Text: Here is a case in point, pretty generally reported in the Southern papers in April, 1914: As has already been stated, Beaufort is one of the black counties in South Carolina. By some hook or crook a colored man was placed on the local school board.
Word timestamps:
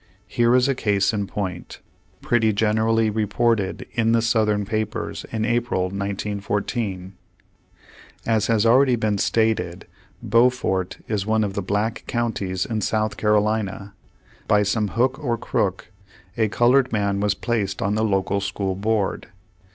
Here 0.25 0.55
is 0.55 0.67
a 0.67 0.73
case 0.73 1.13
in 1.13 1.27
point, 1.27 1.79
pretty 2.21 2.53
generally 2.53 3.11
reported 3.11 3.85
in 3.93 4.13
the 4.13 4.21
Southern 4.23 4.65
papers 4.65 5.27
in 5.31 5.45
April, 5.45 5.81
1914: 5.91 7.13
As 8.25 8.47
has 8.47 8.65
already 8.65 8.95
been 8.95 9.19
stated, 9.19 9.85
Beaufort 10.23 10.97
is 11.07 11.27
one 11.27 11.43
of 11.43 11.53
the 11.53 11.61
black 11.61 12.03
counties 12.07 12.65
in 12.65 12.81
South 12.81 13.15
Carolina. 13.15 13.93
By 14.47 14.63
some 14.63 14.87
hook 14.87 15.19
or 15.23 15.37
crook 15.37 15.91
a 16.35 16.47
colored 16.47 16.91
man 16.91 17.19
was 17.19 17.35
placed 17.35 17.79
on 17.79 17.93
the 17.93 18.03
local 18.03 18.41
school 18.41 18.73
board. 18.73 19.27